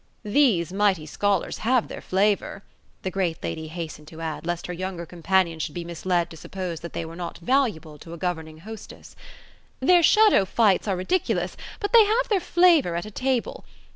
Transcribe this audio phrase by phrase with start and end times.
[0.25, 2.63] "These mighty scholars have their flavour,"
[3.03, 6.79] the great lady hastened to add, lest her younger companion should be misled to suppose
[6.79, 9.15] that they were not valuable to a governing hostess:
[9.79, 13.63] "their shadow fights are ridiculous, but they have their flavour at a table.